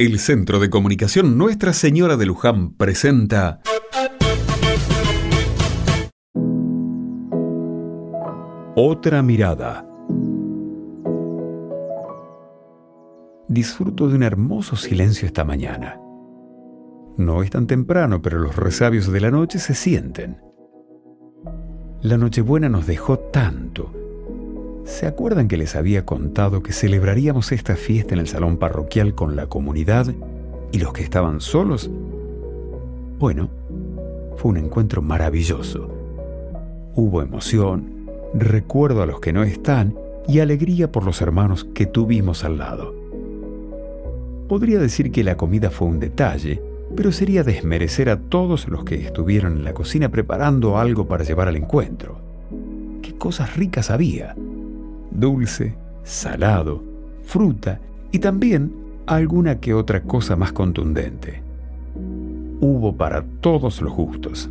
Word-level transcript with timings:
El 0.00 0.20
Centro 0.20 0.60
de 0.60 0.70
Comunicación 0.70 1.36
Nuestra 1.36 1.72
Señora 1.72 2.16
de 2.16 2.24
Luján 2.24 2.70
presenta 2.74 3.60
Otra 8.76 9.24
mirada. 9.24 9.84
Disfruto 13.48 14.08
de 14.08 14.14
un 14.14 14.22
hermoso 14.22 14.76
silencio 14.76 15.26
esta 15.26 15.42
mañana. 15.42 16.00
No 17.16 17.42
es 17.42 17.50
tan 17.50 17.66
temprano, 17.66 18.22
pero 18.22 18.38
los 18.38 18.54
resabios 18.54 19.10
de 19.10 19.20
la 19.20 19.32
noche 19.32 19.58
se 19.58 19.74
sienten. 19.74 20.40
La 22.02 22.16
Nochebuena 22.16 22.68
nos 22.68 22.86
dejó 22.86 23.18
tanto. 23.18 23.97
¿Se 24.88 25.06
acuerdan 25.06 25.48
que 25.48 25.58
les 25.58 25.76
había 25.76 26.06
contado 26.06 26.62
que 26.62 26.72
celebraríamos 26.72 27.52
esta 27.52 27.76
fiesta 27.76 28.14
en 28.14 28.20
el 28.20 28.26
salón 28.26 28.56
parroquial 28.56 29.14
con 29.14 29.36
la 29.36 29.46
comunidad 29.46 30.06
y 30.72 30.78
los 30.78 30.94
que 30.94 31.02
estaban 31.02 31.42
solos? 31.42 31.90
Bueno, 33.18 33.50
fue 34.36 34.52
un 34.52 34.56
encuentro 34.56 35.02
maravilloso. 35.02 35.90
Hubo 36.94 37.20
emoción, 37.20 38.08
recuerdo 38.32 39.02
a 39.02 39.06
los 39.06 39.20
que 39.20 39.34
no 39.34 39.42
están 39.42 39.94
y 40.26 40.40
alegría 40.40 40.90
por 40.90 41.04
los 41.04 41.20
hermanos 41.20 41.64
que 41.74 41.84
tuvimos 41.84 42.42
al 42.42 42.56
lado. 42.56 42.94
Podría 44.48 44.78
decir 44.78 45.12
que 45.12 45.22
la 45.22 45.36
comida 45.36 45.70
fue 45.70 45.86
un 45.86 46.00
detalle, 46.00 46.62
pero 46.96 47.12
sería 47.12 47.44
desmerecer 47.44 48.08
a 48.08 48.18
todos 48.18 48.66
los 48.68 48.84
que 48.84 48.94
estuvieron 48.94 49.58
en 49.58 49.64
la 49.64 49.74
cocina 49.74 50.08
preparando 50.08 50.78
algo 50.78 51.06
para 51.06 51.24
llevar 51.24 51.46
al 51.46 51.56
encuentro. 51.56 52.18
¿Qué 53.02 53.14
cosas 53.14 53.54
ricas 53.54 53.90
había? 53.90 54.34
Dulce, 55.10 55.74
salado, 56.02 56.82
fruta 57.22 57.80
y 58.12 58.18
también 58.18 58.72
alguna 59.06 59.58
que 59.60 59.74
otra 59.74 60.02
cosa 60.02 60.36
más 60.36 60.52
contundente. 60.52 61.42
Hubo 62.60 62.96
para 62.96 63.24
todos 63.40 63.80
los 63.80 63.92
gustos. 63.92 64.50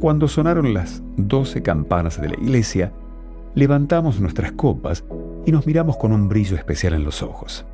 Cuando 0.00 0.28
sonaron 0.28 0.72
las 0.72 1.02
doce 1.16 1.62
campanas 1.62 2.20
de 2.20 2.28
la 2.30 2.34
iglesia, 2.34 2.92
levantamos 3.54 4.20
nuestras 4.20 4.52
copas 4.52 5.04
y 5.44 5.52
nos 5.52 5.66
miramos 5.66 5.96
con 5.96 6.12
un 6.12 6.28
brillo 6.28 6.56
especial 6.56 6.94
en 6.94 7.04
los 7.04 7.22
ojos. 7.22 7.66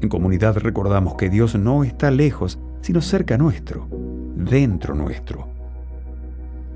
En 0.00 0.08
comunidad 0.08 0.56
recordamos 0.56 1.16
que 1.16 1.28
Dios 1.28 1.56
no 1.56 1.84
está 1.84 2.10
lejos, 2.10 2.58
sino 2.80 3.00
cerca 3.00 3.36
nuestro, 3.36 3.88
dentro 4.36 4.94
nuestro. 4.94 5.48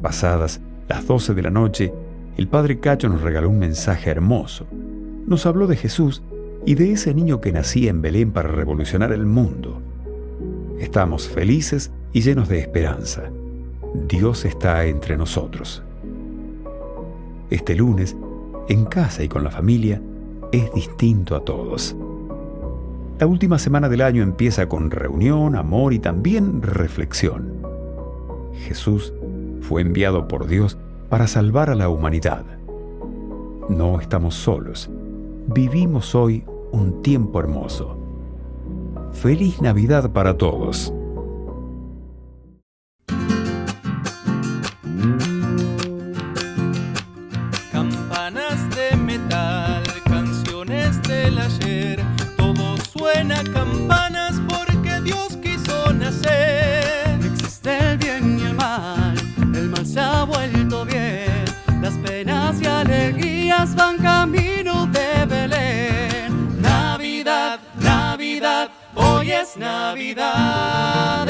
Pasadas 0.03 0.61
las 0.89 1.07
12 1.07 1.35
de 1.35 1.43
la 1.43 1.51
noche, 1.51 1.95
el 2.37 2.49
Padre 2.49 2.81
Cacho 2.81 3.09
nos 3.09 3.21
regaló 3.21 3.51
un 3.51 3.59
mensaje 3.59 4.11
hermoso. 4.11 4.67
Nos 5.27 5.47
habló 5.47 5.67
de 5.67 5.77
Jesús 5.77 6.23
y 6.65 6.75
de 6.75 6.93
ese 6.93 7.15
niño 7.15 7.41
que 7.41 7.53
nacía 7.53 7.91
en 7.91 8.03
Belén 8.03 8.33
para 8.33 8.49
revolucionar 8.49 9.13
el 9.13 9.27
mundo. 9.27 9.81
Estamos 10.79 11.29
felices 11.29 11.93
y 12.13 12.23
llenos 12.23 12.49
de 12.49 12.59
esperanza. 12.59 13.31
Dios 14.09 14.45
está 14.45 14.85
entre 14.87 15.17
nosotros. 15.17 15.83
Este 17.51 17.75
lunes, 17.75 18.17
en 18.69 18.87
casa 18.87 19.23
y 19.23 19.29
con 19.29 19.45
la 19.45 19.51
familia, 19.51 20.01
es 20.53 20.73
distinto 20.73 21.37
a 21.37 21.45
todos. 21.45 21.95
La 23.19 23.27
última 23.27 23.59
semana 23.59 23.89
del 23.89 24.01
año 24.01 24.23
empieza 24.23 24.69
con 24.69 24.91
reunión, 24.91 25.55
amor 25.55 25.93
y 25.93 25.99
también 25.99 26.63
reflexión. 26.63 27.53
Jesús 28.55 29.13
fue 29.61 29.83
enviado 29.83 30.27
por 30.29 30.47
Dios 30.47 30.79
para 31.13 31.27
salvar 31.27 31.69
a 31.69 31.75
la 31.75 31.91
humanidad. 31.91 32.43
No 33.69 34.01
estamos 34.01 34.35
solos. 34.35 34.89
Vivimos 35.47 36.15
hoy 36.15 36.43
un 36.71 37.03
tiempo 37.03 37.39
hermoso. 37.39 37.99
Feliz 39.13 39.61
Navidad 39.61 40.11
para 40.11 40.39
todos. 40.39 40.91
Campanas 47.71 48.71
de 48.75 48.97
metal, 48.97 49.83
canciones 50.07 51.03
del 51.03 51.39
ayer 51.39 52.03
suena 52.91 53.45
campanas 53.53 54.41
porque 54.49 54.99
Dios 55.03 55.37
quiso 55.43 55.93
nacer. 55.93 57.19
No 57.21 57.27
existe 57.27 57.79
el 57.91 57.99
bien 57.99 58.39
y 58.39 58.43
el 58.45 58.55
mal, 58.55 59.15
el 59.55 59.69
mal 59.69 59.85
se 59.85 60.01
ha 60.01 60.25
vuelto 60.25 60.87
bien. 60.87 61.02
Van 63.71 63.97
camino 63.99 64.87
de 64.87 65.25
Belén. 65.25 66.61
Navidad, 66.61 67.61
Navidad, 67.79 68.69
hoy 68.97 69.31
es 69.31 69.57
Navidad. 69.57 71.29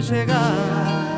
Llegar 0.00 0.54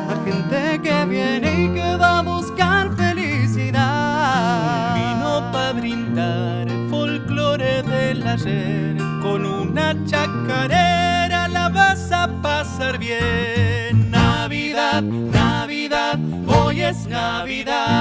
a 0.09 0.15
gente 0.25 0.81
que 0.81 1.05
viene 1.05 1.65
y 1.65 1.69
que 1.73 1.95
va 1.97 2.19
a 2.19 2.21
buscar 2.21 2.95
felicidad. 2.95 4.95
Vino 4.95 5.51
para 5.51 5.73
brindar 5.73 6.67
folclore 6.89 7.83
del 7.83 8.25
ayer 8.27 8.97
con 9.21 9.45
una 9.45 9.93
chacarera 10.05 11.47
la 11.47 11.69
vas 11.69 12.11
a 12.11 12.27
pasar 12.41 12.97
bien. 12.97 14.09
Navidad, 14.09 15.03
Navidad, 15.03 16.17
hoy 16.47 16.81
es 16.81 17.05
Navidad. 17.07 18.00